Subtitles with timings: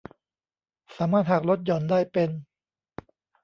[0.97, 2.29] สามารถหักลดหย่อนได้เป็น